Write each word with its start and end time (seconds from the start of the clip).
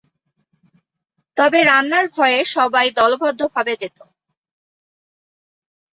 তবে 1.37 1.59
রানার 1.63 2.05
ভয়ে 2.15 2.39
সবাই 2.55 2.87
দলবদ্ধ 2.99 3.41
ভাবে 3.53 3.73
যেত। 3.81 3.97